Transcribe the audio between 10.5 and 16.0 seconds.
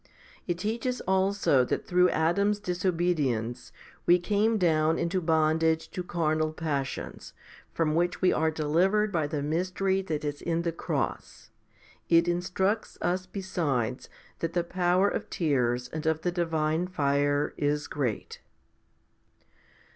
the cross. It instructs us besides that the power of tears